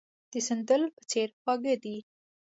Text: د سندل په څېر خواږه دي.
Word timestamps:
د 0.31 0.33
سندل 0.47 0.81
په 0.95 1.01
څېر 1.09 1.29
خواږه 1.41 1.75
دي. 1.83 1.97